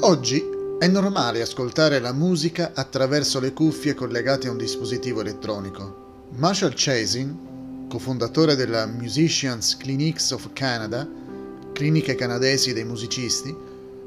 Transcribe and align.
Oggi 0.00 0.42
è 0.78 0.88
normale 0.88 1.42
ascoltare 1.42 2.00
la 2.00 2.12
musica 2.12 2.72
attraverso 2.74 3.38
le 3.38 3.52
cuffie 3.52 3.94
collegate 3.94 4.48
a 4.48 4.50
un 4.50 4.56
dispositivo 4.56 5.20
elettronico. 5.20 6.28
Marshall 6.30 6.72
Chasin, 6.74 7.86
cofondatore 7.88 8.56
della 8.56 8.86
Musicians 8.86 9.76
Clinics 9.76 10.30
of 10.30 10.48
Canada, 10.54 11.08
cliniche 11.72 12.16
canadesi 12.16 12.72
dei 12.72 12.84
musicisti, 12.84 13.54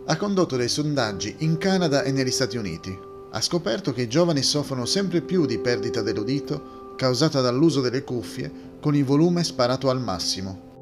ha 0.05 0.17
condotto 0.17 0.57
dei 0.57 0.67
sondaggi 0.67 1.35
in 1.39 1.57
Canada 1.57 2.03
e 2.03 2.11
negli 2.11 2.31
Stati 2.31 2.57
Uniti. 2.57 2.97
Ha 3.31 3.39
scoperto 3.39 3.93
che 3.93 4.01
i 4.01 4.09
giovani 4.09 4.43
soffrono 4.43 4.85
sempre 4.85 5.21
più 5.21 5.45
di 5.45 5.59
perdita 5.59 6.01
dell'udito 6.01 6.93
causata 6.97 7.41
dall'uso 7.41 7.79
delle 7.79 8.03
cuffie 8.03 8.51
con 8.81 8.95
il 8.95 9.05
volume 9.05 9.43
sparato 9.43 9.89
al 9.89 10.01
massimo. 10.01 10.74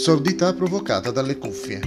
Sordità 0.00 0.54
provocata 0.54 1.10
dalle 1.10 1.38
cuffie. 1.38 1.80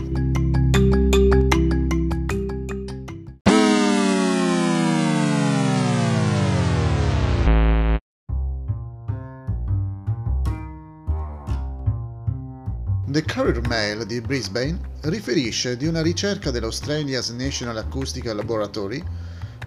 The 13.07 13.23
Courier 13.23 13.65
Mail 13.69 14.05
di 14.05 14.19
Brisbane 14.19 14.77
riferisce 15.03 15.77
di 15.77 15.87
una 15.87 16.01
ricerca 16.01 16.51
dell'Australia's 16.51 17.29
National 17.29 17.77
Acoustical 17.77 18.35
Laboratory 18.35 19.01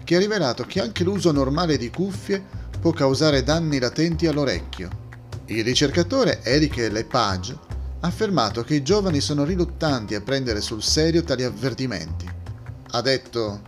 che 0.03 0.17
ha 0.17 0.19
rivelato 0.19 0.65
che 0.65 0.79
anche 0.79 1.03
l'uso 1.03 1.31
normale 1.31 1.77
di 1.77 1.89
cuffie 1.89 2.43
può 2.79 2.91
causare 2.91 3.41
danni 3.41 3.79
latenti 3.79 4.27
all'orecchio. 4.27 4.89
Il 5.47 5.63
ricercatore 5.63 6.41
Eric 6.43 6.75
Lepage 6.91 7.64
ha 8.05 8.07
affermato 8.07 8.63
che 8.63 8.75
i 8.75 8.83
giovani 8.83 9.19
sono 9.19 9.43
riluttanti 9.43 10.13
a 10.13 10.21
prendere 10.21 10.61
sul 10.61 10.83
serio 10.83 11.23
tali 11.23 11.43
avvertimenti. 11.43 12.29
Ha 12.91 13.01
detto 13.01 13.61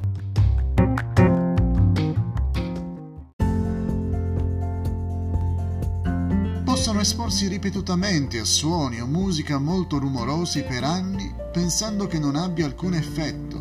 Possono 6.63 6.99
esporsi 6.99 7.47
ripetutamente 7.47 8.37
a 8.39 8.45
suoni 8.45 9.01
o 9.01 9.07
musica 9.07 9.57
molto 9.57 9.97
rumorosi 9.97 10.61
per 10.61 10.83
anni 10.83 11.33
pensando 11.51 12.05
che 12.05 12.19
non 12.19 12.35
abbia 12.35 12.65
alcun 12.65 12.93
effetto. 12.93 13.56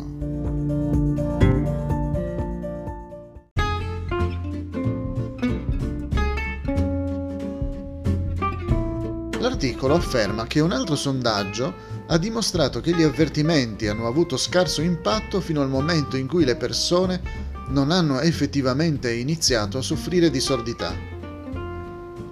L'articolo 9.39 9.93
afferma 9.93 10.47
che 10.47 10.59
un 10.59 10.71
altro 10.71 10.95
sondaggio 10.95 11.73
ha 12.07 12.17
dimostrato 12.17 12.81
che 12.81 12.95
gli 12.95 13.03
avvertimenti 13.03 13.87
hanno 13.87 14.07
avuto 14.07 14.35
scarso 14.35 14.81
impatto 14.81 15.41
fino 15.41 15.61
al 15.61 15.69
momento 15.69 16.17
in 16.17 16.27
cui 16.27 16.43
le 16.43 16.55
persone 16.55 17.21
non 17.67 17.91
hanno 17.91 18.19
effettivamente 18.19 19.13
iniziato 19.13 19.77
a 19.77 19.83
soffrire 19.83 20.31
di 20.31 20.39
sordità. 20.39 20.91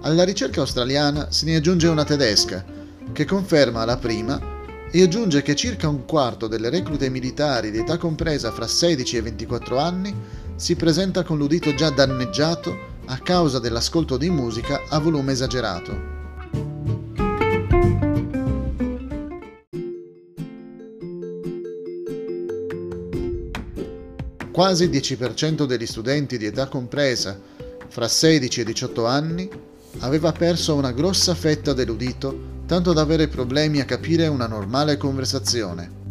Alla 0.02 0.24
ricerca 0.24 0.60
australiana 0.60 1.30
se 1.30 1.46
ne 1.46 1.56
aggiunge 1.56 1.86
una 1.86 2.04
tedesca, 2.04 2.64
che 3.12 3.24
conferma 3.24 3.84
la 3.84 3.96
prima 3.96 4.40
e 4.90 5.02
aggiunge 5.02 5.42
che 5.42 5.54
circa 5.54 5.88
un 5.88 6.04
quarto 6.06 6.48
delle 6.48 6.70
reclute 6.70 7.08
militari 7.08 7.70
di 7.70 7.78
età 7.78 7.98
compresa 7.98 8.50
fra 8.50 8.66
16 8.66 9.16
e 9.16 9.22
24 9.22 9.78
anni 9.78 10.14
si 10.56 10.74
presenta 10.74 11.22
con 11.22 11.38
l'udito 11.38 11.74
già 11.74 11.90
danneggiato 11.90 12.94
a 13.06 13.18
causa 13.18 13.58
dell'ascolto 13.58 14.16
di 14.16 14.30
musica 14.30 14.82
a 14.88 14.98
volume 14.98 15.32
esagerato. 15.32 16.15
Quasi 24.56 24.84
il 24.84 24.90
10% 24.90 25.66
degli 25.66 25.84
studenti 25.84 26.38
di 26.38 26.46
età 26.46 26.66
compresa 26.66 27.38
fra 27.88 28.08
16 28.08 28.62
e 28.62 28.64
18 28.64 29.04
anni 29.04 29.50
aveva 29.98 30.32
perso 30.32 30.74
una 30.74 30.92
grossa 30.92 31.34
fetta 31.34 31.74
dell'udito 31.74 32.62
tanto 32.64 32.94
da 32.94 33.02
avere 33.02 33.28
problemi 33.28 33.80
a 33.80 33.84
capire 33.84 34.28
una 34.28 34.46
normale 34.46 34.96
conversazione. 34.96 36.05